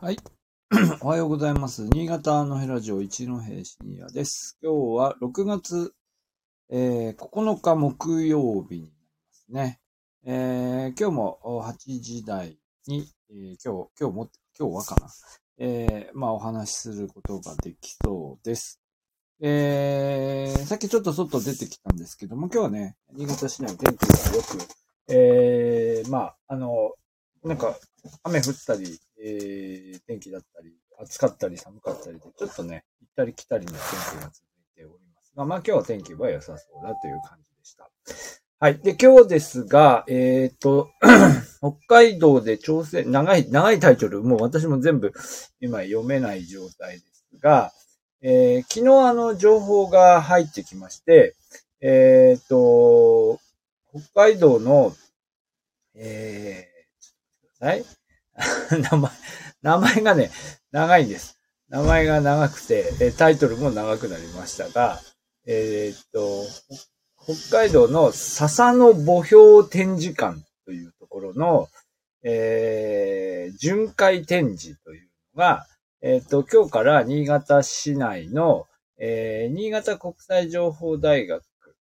[0.00, 0.18] はい。
[1.00, 1.86] おはようございます。
[1.88, 4.58] 新潟のヘラジオ一戸シニアです。
[4.62, 5.94] 今日は6月、
[6.70, 8.92] えー9日木曜日になり
[9.26, 9.80] ますね。
[10.24, 15.08] えー今日も8時台に、えー今日、今日も、今日はかな。
[15.58, 18.80] えーまあお話しすることができそうです。
[19.40, 24.58] えーさっきちょっと外出てきたんですけども、今日はね、新潟市内天気がよく、
[25.08, 26.92] えーまあ、あの、
[27.44, 27.76] なんか、
[28.22, 34.44] 雨降ったり、えー天気だったり、暑かったり寒かったりで、ちょっとね、行ったり来たりの天気が続
[34.76, 37.90] いておりますが、まあ今日は天気は良さそうだという感じでした。
[38.60, 38.78] はい。
[38.78, 40.90] で、今日ですが、えっ、と、
[41.58, 45.12] 北海道で調整、長い、長いタイトル、もう私も全部
[45.60, 47.72] 今読めない状態ですが、
[48.20, 51.34] えー昨日あの情報が入ってきまして、
[51.80, 53.38] えっ、と、
[53.90, 54.92] 北海道の、
[55.94, 57.84] えー、はい
[58.90, 59.10] 名前、
[59.62, 60.30] 名前がね、
[60.72, 61.38] 長いんです。
[61.68, 65.00] 名前が長くて、タイトルも長くなりましたが、
[65.46, 66.44] えーっと、
[67.22, 71.68] 北海道の笹の墓標展示館というところの、
[72.22, 75.66] えー巡回展示というのが、
[76.00, 78.66] えーっと、今日から新潟市内の、
[78.98, 81.42] えー新潟国際情報大学、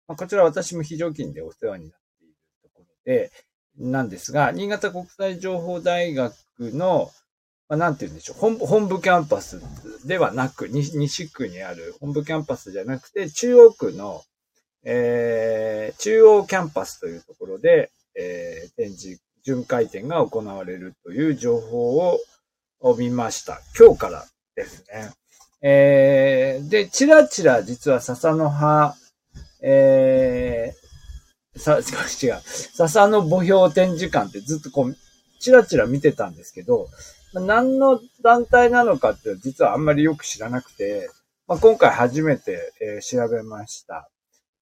[0.08, 3.30] まあ、こちら私も非常勤でお世話になっているところで、
[3.78, 7.10] なんですが、新潟国際情報大学の、
[7.68, 9.62] まあ、なんて言うんでしょう、本部本部キャンパス
[10.06, 14.22] ではなく、西区にある本部キャンパスじゃなくて、中央区の、
[14.84, 22.20] えー、中央キャンパスというところで、えー、展示、巡回展が行われるという情報を
[22.82, 23.60] を見ました。
[23.78, 24.26] 今日から
[24.56, 25.12] ですね。
[25.62, 28.94] えー、で、ちらちら実は笹の葉、
[29.62, 30.81] えー、
[31.56, 31.78] さ、
[32.22, 32.40] 違う。
[32.42, 34.96] 笹の墓標展示館ってずっとこう、
[35.40, 36.88] ちらちら見てたんですけど、
[37.34, 41.10] 何の団体なのかって実はあんまりよく知らなくて、
[41.46, 44.08] まあ、今回初めて、えー調べました。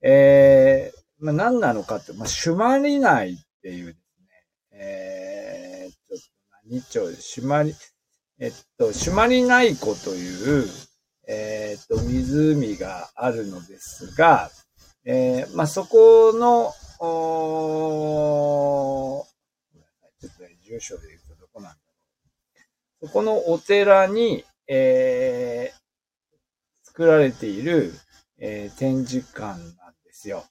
[0.02, 6.24] えー、まあ、何なのかって、まあ、朱鞠内っていうですね、えー、ちょっと
[6.70, 7.74] 何町、朱鞠、
[8.38, 10.66] えっと、朱鞠内湖という、
[11.28, 14.50] えーっと、湖があるのですが、
[15.04, 19.24] えー、まあ、そこの、おー
[20.20, 21.80] ちょっと、住所で言うとどこなんだろ
[23.04, 23.06] う。
[23.08, 27.94] そこのお寺に、えー、作られている、
[28.38, 30.44] えー展示館なんですよ。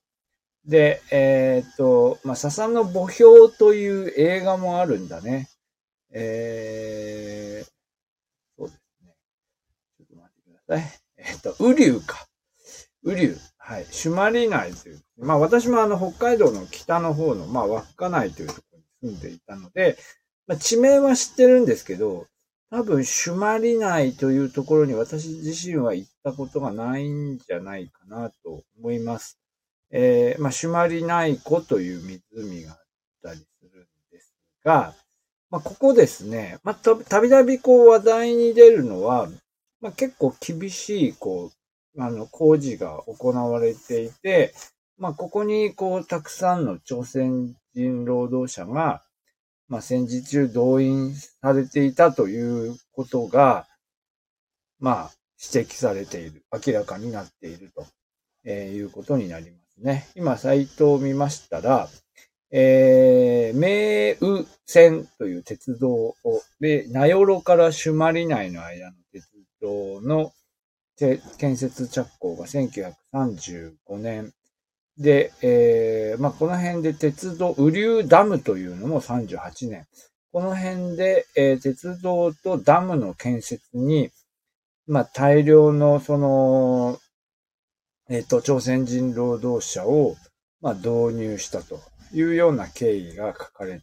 [0.66, 5.50] で、えーっと、まあ、笹の墓標という映画もあるんだね。
[6.12, 7.70] えー、
[8.58, 9.16] そうですね。
[9.98, 11.02] ちょっと待ってください。
[11.18, 12.28] えーっと、雨竜か。
[13.06, 13.38] 雨竜。
[13.70, 13.86] はい。
[13.92, 15.02] 朱鞠内という。
[15.20, 19.96] まあ私もあの北海道の北の方の、まあ稚内というところに住んでいたので、
[20.48, 22.26] まあ地名は知ってるんですけど、
[22.72, 29.40] 多分朱鞠内というところに私自身は行ったことがないんじゃないかなと思います。
[29.92, 32.02] えー、まあ朱鞠内湖という
[32.34, 32.78] 湖があっ
[33.22, 34.96] たりするんですが、
[35.52, 39.30] まあここですね、まあたびたびこう話題に出るのは、
[39.80, 41.59] まあ結構厳しいこう
[41.98, 44.54] あの、工事が行われていて、
[44.98, 49.04] まあ、ここに、こう、たくさんの朝鮮人労働者が、
[49.68, 53.68] まあ、戦時中動員されていたということが、
[54.80, 55.12] まあ、
[55.54, 57.86] 指摘されている、明らかになっていると、
[58.50, 60.08] いうことになりますね。
[60.16, 61.88] 今、サイトを見ましたら、
[62.52, 66.16] えー、名宇線という鉄道を、
[66.60, 69.28] で、名寄から朱鞠内の間の鉄
[69.62, 70.34] 道の
[71.38, 74.34] 建設着工が1935年。
[74.98, 79.88] で、えーまあ、この辺で鉄道、雨竜ダムというのも38年。
[80.32, 84.12] この辺で、えー鉄道とダムの建設に、
[84.88, 87.00] まあ、大量の、その、
[88.10, 90.16] えっ、と、朝鮮人労働者を、
[90.62, 91.80] まあ、導入したと
[92.12, 93.80] いうような経緯が書かれてい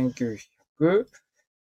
[0.00, 1.16] ます。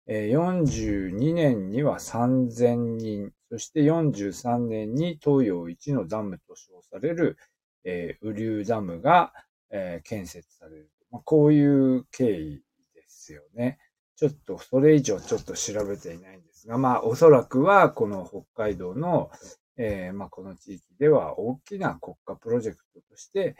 [0.08, 7.36] 1942年には3000人、そして43年に東洋一のダムと称される、
[7.84, 9.34] えー、雨竜ダムが、
[9.70, 10.90] えー建設される。
[11.10, 11.62] まあ、こうい
[11.98, 12.62] う経緯
[12.94, 13.78] ですよね。
[14.16, 19.30] ちょっとそれ以上ちょっと調べていないんですが、まあおそらくはこの北海道の、
[19.76, 23.56] えーまあこの地域では大きな国家プロジェクトとして、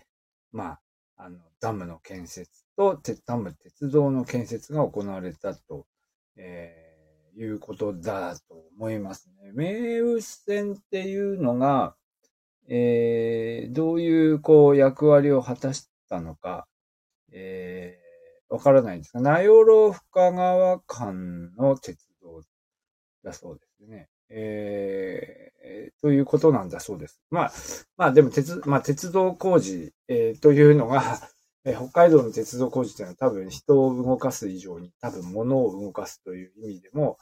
[0.52, 0.78] ま
[1.18, 5.84] あ、あの、ダムの建設と、ダム鉄道の建設が行われたと、
[6.36, 6.81] えー
[7.36, 9.52] いうことだと思いますね。
[9.54, 11.94] 名宇線っていうのが、
[12.68, 16.66] えーどういうこう役割を果たしたのか、
[17.32, 18.02] えー
[18.52, 22.42] わからないんですが、名寄深川間の鉄道
[23.24, 24.10] だそうですね。
[24.28, 27.22] えー、ということなんだそうです。
[27.30, 27.52] まあ、
[27.96, 31.02] まあでも鉄、まあ鉄道工事、えー、というのが、
[31.64, 37.18] え、北海道の鉄道工事というのは多分人を動かす以上に多分物を動かすという意味でも、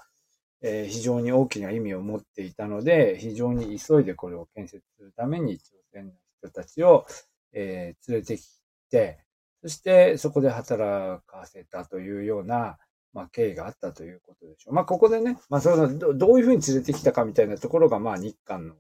[0.62, 7.06] えー、非常に大きな意味を持っていたので、非常に急いでこれを建設するために朝鮮の人たちを、
[7.52, 8.48] えー、連れてき
[8.90, 9.18] て、
[9.62, 12.78] そしてそこで働かせたというような、
[13.12, 14.74] まあ、経緯があったということでしょう。
[14.74, 18.74] まあ、ここでね、まあ、そのど、どういうふうに連れてきたかみたいなところが、まあ、日韓の、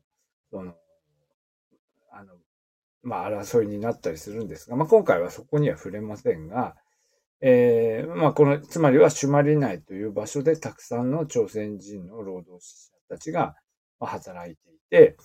[0.50, 0.74] そ、の、
[3.02, 6.76] まあ、争いになったりするんですが、まあ、今回はそこには触れませんが、
[7.40, 13.56] えー、まあ、この、つまりはシュマリ内という場所でたくさんの朝鮮人の労働者たちが
[13.98, 15.16] 働いていて、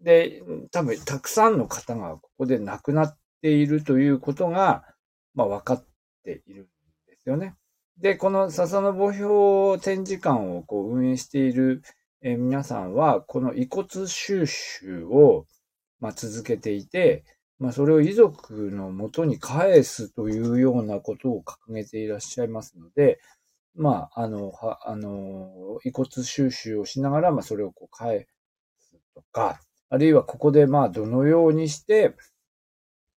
[0.00, 4.84] で、多分たくさんの方がここで亡くなっているということが、
[5.34, 5.84] まあ、分かっ
[6.24, 6.66] ているん
[7.08, 7.56] ですよね。
[7.98, 11.82] で、この笹の墓標展示館をこう運営している、
[12.22, 15.46] 皆さんは、この遺骨収集を、
[16.04, 17.24] まあ、続けていて、
[17.58, 23.20] まあ、それを遺族のもとに返すというようなことを掲げていらっしゃいますので、
[23.74, 28.28] まあ、あの、は、あの、遺骨収集をしながら、まあ、それをこう返
[28.78, 32.14] すとか、あるいはここで、まあ、どのようにして、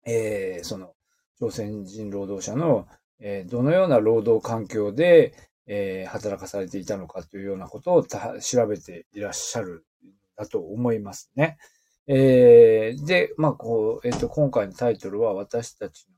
[0.07, 0.93] えー、その、
[1.39, 2.87] 朝鮮人労働者の
[3.19, 5.35] えー、どのような労働環境で、
[5.67, 11.59] えー、働かされていたのかというようなことを調べていらっしゃるんだと思いますね。
[12.09, 16.15] えー、で、まあ、こう、えっ、と、今回のタイトルは私たちの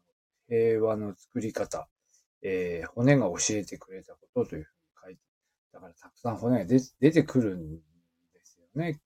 [0.49, 1.89] 平和の作り方、
[2.43, 4.75] えー、骨が教えてくれたことというふうに
[5.05, 5.21] 書いて、
[5.73, 7.81] だからたくさん骨が出てくるんで
[8.45, 9.01] すよね。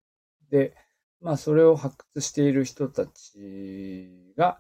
[0.51, 0.75] で、
[1.21, 4.59] まあ、それを発掘している人たちが、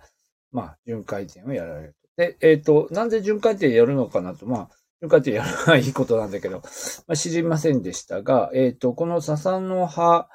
[0.52, 4.70] まあ、巡回展をやられるで、えっ、ー、と、なんで巡回展やるのかなと、まあ、
[5.00, 10.28] 巡回展やるのはいいことなんだけど、まあ、知りませんでしたが、えっ、ー、と、この笹の葉、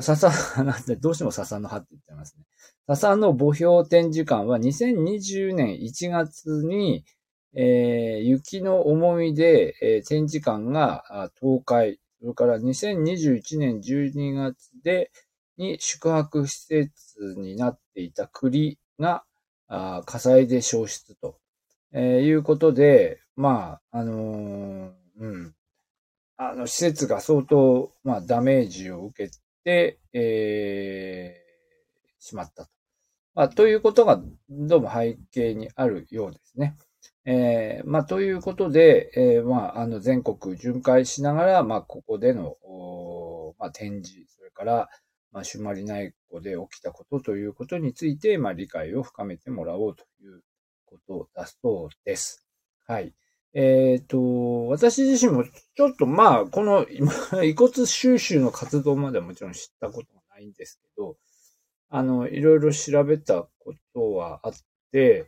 [0.00, 2.44] 笹、なん、どうしても笹の葉って言ってますね。
[2.86, 7.04] 笹の墓標展示館は2020年1月に、
[7.54, 15.10] えー、雪の重みで、えー、展示館が倒壊、それから2021年12月で、
[15.56, 19.24] に宿泊施設になっていた栗が
[19.68, 21.38] 火災で消失と、
[21.92, 25.54] えー、いうことで、まあ、あのー、うん。
[26.36, 32.70] あの、施設が相当、まあ、ダメージを受けて、えー、しまったと。
[33.34, 36.76] まあ、ということが、どうも背景にあるようですね。
[37.24, 42.56] えー、まあ、ということで、えー、まあ、あの、全国巡回しながら、まあ、ここでの、
[43.58, 44.88] まあ、展示、それから、
[45.32, 50.42] まあ、朱鞠内湖で起きたことということについて、まあ、理解を深めてもらおうという
[50.86, 52.46] ことだそうです。
[52.86, 53.14] はい。
[53.52, 56.86] えっ、ー、と、私自身もちょっとまあ、この
[57.42, 61.16] 遺骨収集の活動まではもちろん知ったことがないんですけど、
[61.88, 64.52] あの、いろいろ調べたことはあっ
[64.92, 65.26] て、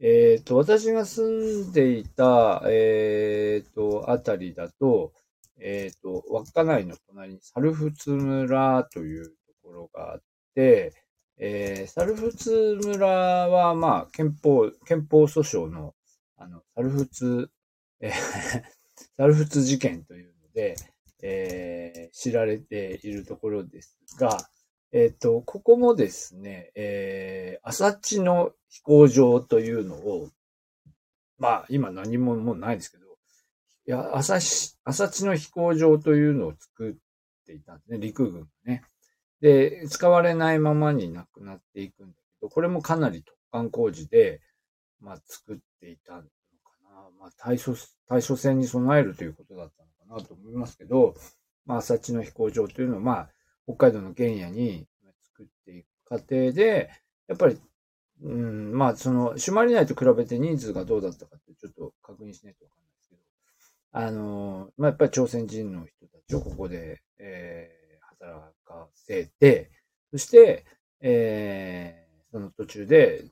[0.00, 5.12] えっ、ー、と、私が住んでいた、えっ、ー、と、あたりだと、
[5.60, 10.22] えっ、と、稚内の隣にサルフツ村というところがあっ
[10.54, 10.94] て、
[11.36, 15.94] えー、サルフツ村は、まあ、憲法、憲法訴訟の、
[16.36, 17.50] あの、サルフツ、
[18.00, 18.12] えー、
[19.16, 20.76] サルフツ事件というので、
[21.22, 24.50] えー、知られているところですが、
[24.92, 30.30] えっ、ー、と、ここもですね、えー、朝地の飛行場というのを、
[31.38, 33.06] まあ、今何ももうないですけど、
[33.86, 36.94] いや、朝地、朝地の飛行場というのを作っ
[37.46, 38.82] ていたんですね、陸軍がね。
[39.40, 44.40] で、使われないままになくなっていくんだけど、これもかなり特貫工事で、
[45.00, 46.37] まあ、作っていたのかな。
[47.18, 47.74] まあ、対処、
[48.08, 51.14] 対処戦に備えるということだったのかなと思いますけど、
[51.66, 53.30] まあ、朝地の飛行場というのは、まあ、
[53.66, 54.86] 北海道の原野に
[55.24, 56.90] 作っていく過程で、
[57.28, 57.58] やっぱり、
[58.22, 63.20] うん、まあ、その、朱鞠内と比べて人数がどうだったかってちょっと確認しないとわかんないですけど、
[63.92, 69.70] あの、まあ、やっぱり朝鮮人の人たちをここで、えー、働かせて、
[70.10, 70.64] そして、
[71.00, 73.24] えー、その途中で、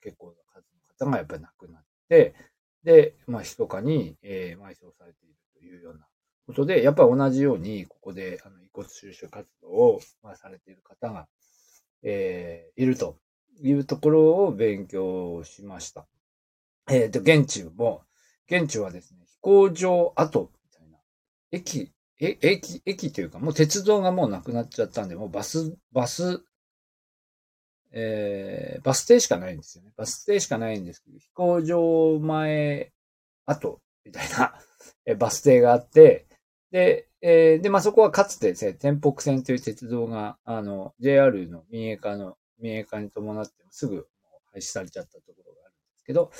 [0.00, 2.34] 結構な数の方がやっぱり亡くなって、
[2.84, 6.06] で、まあ、密かに、えー、埋葬されているというような
[6.46, 11.28] ことで、やっぱり同じように、ここで、あの、遺骨収集活動を、まあ、されている方が、
[12.02, 13.18] えー、いると
[13.62, 16.06] いうところを勉強しました。
[16.88, 18.02] えっ、ー、と、現地も、
[18.50, 20.98] 現地はですね、飛行場跡みたいな、
[21.52, 26.44] 駅え、駅、駅というか、もう鉄道がもうなくなっちゃったんで、もうバス、バス、
[27.92, 29.92] えー、バス停しかないんですよね。
[29.96, 32.92] バス停しかないんですけど、飛行場前、
[33.46, 34.54] 後、みたいな、
[35.06, 36.26] えバス停があって、
[36.70, 44.06] で、えー、で、まあ、そこはかつてですね、天北線という鉄道が、あの、JR の民営化の、民営化に伴ってすぐ
[44.52, 46.30] 廃止されちゃったところがあるんですけど、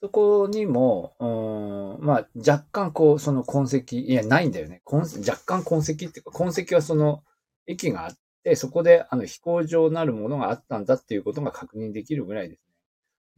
[0.00, 4.82] そこにも、うん、まあ、若干こう、その痕跡、いや、ないんだよね。
[4.86, 7.24] 若干痕跡っていうか、痕跡はその、
[7.66, 12.74] 駅があって、そこで、あの、飛行場なるものがあったんだっていうことが確認できるぐらいですね。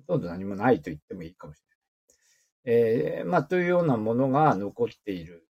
[0.07, 1.63] ほとんど何もないと言ってもいいかもし
[2.67, 3.17] れない。
[3.19, 5.47] えー、まあ、というようなものが残っている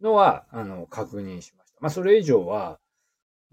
[0.00, 1.78] のは、あの、確認しました。
[1.80, 2.78] まあ、それ以上は、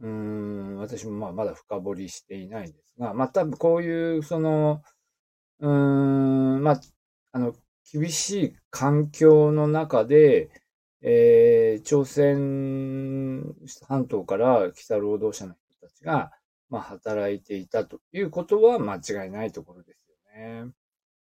[0.02, 4.82] うん、私もまあ、まだ深掘りしていないんですが、まあ、多分こういう、その、
[5.60, 6.82] うん、まあ、
[7.32, 7.54] あの、
[7.92, 10.50] 厳しい環境の中で、
[11.02, 13.56] えー、朝鮮
[13.88, 16.32] 半島から北労働者の人たちが、
[16.70, 20.66] まあ、働いていたということは間違いないところですよね。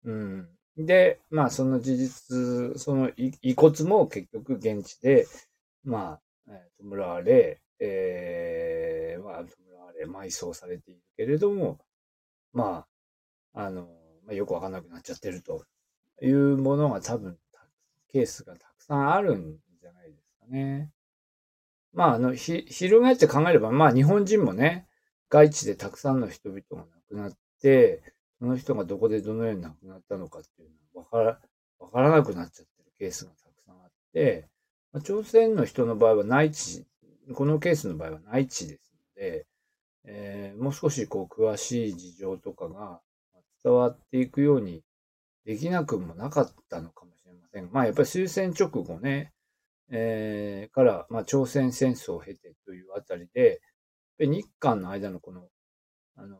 [0.04, 0.49] うん。
[0.76, 5.26] で、まあ、その事実、その遺骨も結局現地で、
[5.85, 11.78] まあ、弔われ、えー、まあ、弔われ、埋葬されているけれども、
[12.52, 12.87] ま
[13.54, 13.88] あ、あの、
[14.25, 15.64] まあ、よくわかんなくなっちゃってると
[16.23, 17.38] いうものが多分、
[18.09, 20.90] ケースがたくさんあるんじゃないですかね。
[21.94, 24.87] まあ、あの、ひ、翻って考えれば、まあ、日本人もね、
[25.30, 27.32] 外地でたくさんの人々が亡くなっ
[27.62, 28.02] て、
[28.38, 31.40] その人がどこでどのように亡くなったのかっていうのはわから、
[31.78, 34.49] わからなくなっちゃってるケースがたくさんあって、
[34.92, 36.84] まあ、朝鮮の人の場合は内地、
[37.34, 39.46] このケースの場合は内地ですので、
[40.04, 43.00] えー、もう少しこう詳しい事情とかが
[43.64, 44.82] 伝わっていくように
[45.46, 47.12] できなくもなかったのかも
[47.52, 47.71] せん。
[47.73, 49.32] まあやっぱり終戦直後ね、
[49.90, 53.61] えー、から、まあ朝鮮戦争を経てというあたりで、
[54.18, 55.49] 日韓の間のこの、
[56.16, 56.38] あの、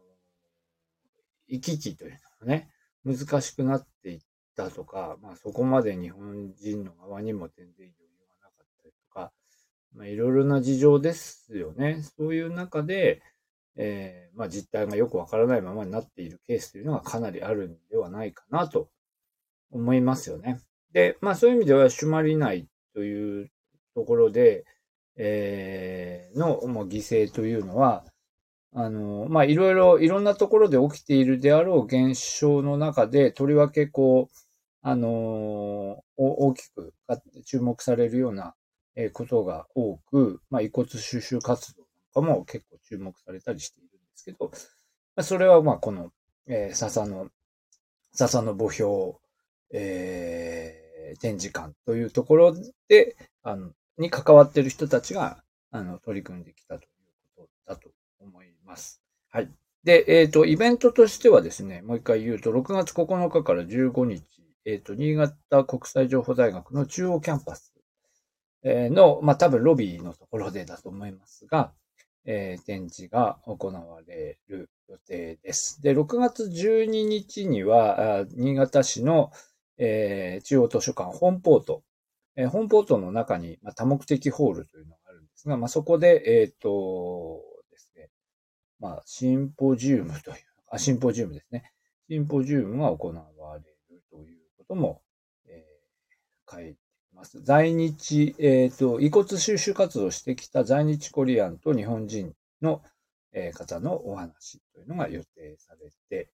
[1.49, 2.71] 行き来というのがね、
[3.05, 4.21] 難しくなっていっ
[4.57, 9.33] たとか、まあそこまで日本人の側にも全然余裕がなかったりとか、
[9.95, 12.03] まあいろいろな事情ですよね。
[12.17, 13.23] そういう中で、
[13.77, 18.89] えー、まあ実態がよくわからないままになっているケースというのがかなりあるんではないかなと
[19.71, 20.61] 思いますよね。
[20.93, 23.51] で、まあそういう意味では、朱鞠内という
[23.95, 24.65] ところで、
[25.17, 28.05] えー、の、まあ、犠牲というのは、
[28.75, 34.37] あの、まあいろいろ、いろんなところで起きているであろう現象の中で、とりわけこう、
[34.85, 36.93] あの大きく
[37.47, 38.55] 注目されるような
[39.13, 46.11] ことが多く、まあ遺骨収集活動かも結構注目されたりしているんですけど、まあそれはまあこの、
[46.49, 47.29] えー、笹の、
[48.13, 49.15] 笹の墓標、
[49.73, 50.82] えー、
[51.17, 52.57] 展示館というところ
[52.89, 56.89] で、あの、に関わっている人たちが、あの、取り組んできたという
[57.37, 57.91] ことだと
[58.21, 59.03] 思います。
[59.31, 59.51] はい。
[59.85, 64.23] で、えっ、ー、と、イベントとしてはですね、もう一回言うと、6月9日から15日、
[64.65, 67.73] えっ、ー、と、新潟国際情報大学の中央キャンパス
[68.65, 71.73] の、まあ、多分ロビーのところでだと思いますが、
[72.25, 75.83] えー、展示が行われる予定です。
[75.83, 79.33] で、6月12日には、新潟市の、
[79.79, 81.83] えー、中央図書館本ポート、
[82.37, 88.11] えー、本ポートの中に、まあ、多目的ホールというのがあるんですが、まあ、そこで、えっ、ー、とですね、
[88.79, 90.37] まあ、シンポジウムという、
[90.71, 91.73] あ、シンポジウムですね。
[92.09, 93.25] シンポジウムが行わ
[93.59, 95.03] れるということも、
[95.47, 96.77] えー、書いてい
[97.15, 97.43] ます。
[97.43, 102.83] 在日、えっ、ー、と、遺骨収集活動してきた在日コリアンと日本人の、
[103.33, 106.31] えー、方のお話というのが予定されて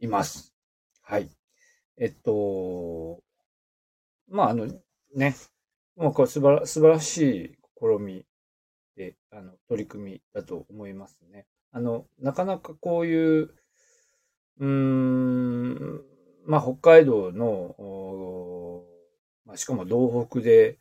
[0.00, 0.54] います。
[1.02, 1.28] はい。
[2.02, 3.22] えっと、
[4.28, 4.66] まあ、あの、
[5.14, 5.36] ね、
[5.94, 8.26] もうこれ素晴ら素晴らしい試み
[8.96, 11.46] で、あの、取り組みだと思いますね。
[11.70, 16.02] あの、なかなかこういう、うーん、
[16.44, 18.84] まあ、北海道の、
[19.44, 20.80] まあ、しかも道北で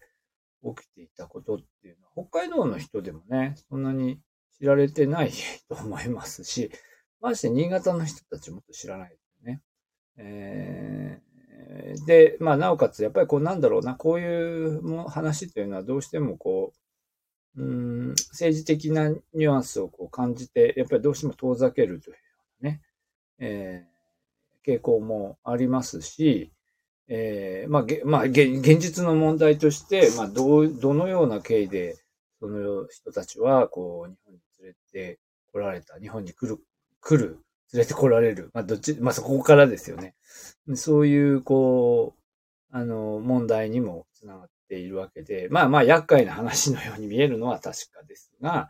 [0.63, 4.19] 起きていたことっていうのは、北海道の人でもね、そんなに
[4.57, 5.29] 知られてない
[5.69, 6.71] と思いますし、
[7.19, 9.20] まして新潟の人たちもっと知らない。
[10.17, 16.73] えー、で、まあ、なおかつ、やっぱりこうなんだろうな、こういうも話というのはどうしてもこ
[17.55, 22.15] う、うん、政治的なニュアンスをこう感じて、やっぱりどうしても遠ざけるという
[22.63, 22.81] ね、
[23.39, 26.51] えー、傾向もありますし、
[27.07, 31.97] えー、まあ、げ、まあ、現実の問題として、まあ、どう、どのような経緯で、
[32.39, 34.75] その人たちは、こう、日本に連れ
[35.15, 35.19] て
[35.51, 36.63] 来られた、日本に来る、
[37.01, 37.39] 来る、
[37.73, 38.51] 連れて来られる。
[38.53, 40.15] まあ、どっち、まあ、そこからですよね。
[40.75, 48.69] そういう、こう、あの、問題にもつながっているわけで、まあまあ、厄介な話のように見えるのは確かですが、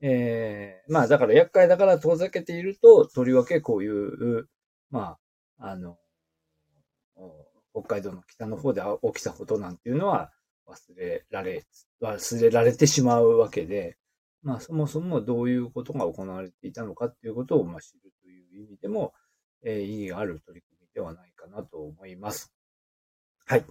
[0.00, 4.48] えー、まあ、だから厄介だから遠ざけていると、とりわけこういう、
[4.90, 5.16] ま
[5.58, 5.98] あ、あの、
[7.72, 8.82] 北海道の北の方で
[9.14, 10.30] 起きたことなんていうのは、
[10.66, 11.64] 忘れられ、
[12.02, 13.96] 忘れられてしまうわけで、
[14.42, 18.12] まあそもそもどういうことが行われていたのかっていうことをまあ知る
[18.56, 19.12] いう意味でも、
[19.62, 22.52] えー、意義がある取り組みではないかなと思います。
[23.44, 23.64] はい。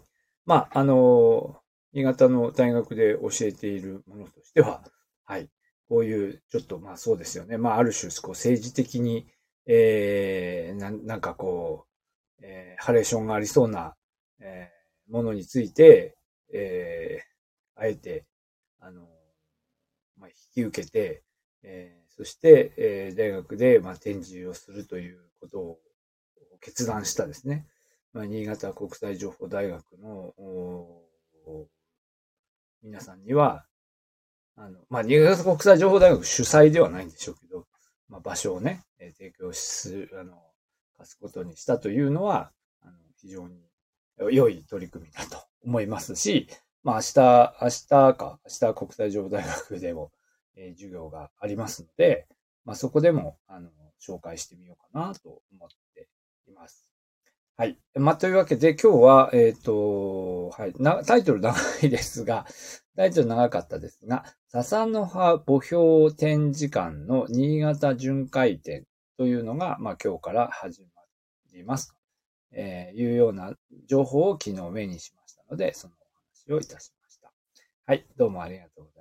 [0.45, 1.59] まあ、あの
[1.93, 4.83] 新潟の大学で教えているものとしては、
[5.25, 5.49] はい。
[5.87, 7.57] こういう、ちょっとまあそうですよね。
[7.57, 9.27] まあある種、こう政治的に、
[9.65, 11.85] えー、ななんかこ
[12.39, 13.95] う、えー、ハレーションがありそうな、
[14.39, 16.17] えー、ものについて、
[16.53, 18.25] えー、あえて、
[18.79, 19.07] あの、
[20.17, 21.23] まあ、引き受けて、
[21.63, 25.79] えー、そして、えー、大学で、まあ、展示をするということを
[26.61, 27.67] 決断したですね。
[28.13, 30.33] まあ、新潟国際情報大学の
[32.81, 33.65] 皆さんには、
[34.55, 37.65] あの、まあ、新潟国際情報大学主催ではないんでしょうけど、
[38.07, 40.41] まあ、場所をね、え提供する、あの、
[40.97, 43.59] 貸すことにしたというのは、あの、非常に
[44.17, 46.47] 良い取り組みだと思いますし、
[46.83, 50.11] まあ、明日、明日か、明日国際情報大学でも、
[50.55, 52.27] え、授業がありますので、
[52.63, 53.69] まあ、そこでも、あの、
[54.01, 56.07] 紹介してみようかなと思って
[56.47, 56.89] います。
[57.57, 57.77] はい。
[57.93, 61.03] まあ、というわけで今日は、えっ、ー、と、はいな。
[61.05, 62.45] タイトル長いですが、
[62.97, 68.85] タイトル長かったですが、笹の葉墓標展示館の新潟巡回展
[69.17, 70.87] というのが、まあ、今日から始ま
[71.53, 71.95] ります。
[72.51, 73.53] えー、いうような
[73.87, 75.93] 情報を昨日目にしましたので、その
[76.47, 77.31] お話をいたしました。
[77.85, 78.05] はい。
[78.17, 78.94] どうもありがとうございます。